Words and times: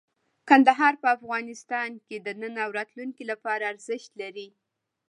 کندهار 0.49 0.93
په 1.01 1.07
افغانستان 1.17 1.89
کې 2.07 2.15
د 2.25 2.27
نن 2.41 2.55
او 2.63 2.69
راتلونکي 2.77 3.23
لپاره 3.31 3.63
ارزښت 3.73 4.11
لري. 4.21 4.47